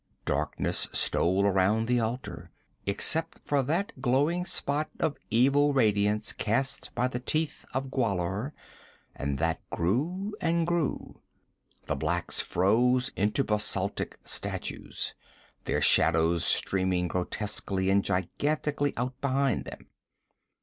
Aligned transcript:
Darkness 0.25 0.87
stole 0.93 1.45
around 1.45 1.85
the 1.87 1.99
altar, 1.99 2.49
except 2.87 3.37
for 3.37 3.61
that 3.61 3.93
glowing 4.01 4.47
spot 4.47 4.89
of 4.99 5.15
evil 5.29 5.73
radiance 5.73 6.33
cast 6.33 6.89
by 6.95 7.07
the 7.07 7.19
teeth 7.19 7.65
of 7.71 7.91
Gwahlur, 7.91 8.51
and 9.15 9.37
that 9.37 9.59
grew 9.69 10.33
and 10.41 10.65
grew. 10.65 11.21
The 11.85 11.95
blacks 11.95 12.39
froze 12.41 13.09
into 13.09 13.43
basaltic 13.43 14.17
statues, 14.25 15.13
their 15.65 15.81
shadows 15.83 16.43
streaming 16.43 17.07
grotesquely 17.07 17.91
and 17.91 18.03
gigantically 18.03 18.95
out 18.97 19.21
behind 19.21 19.65
them. 19.65 19.85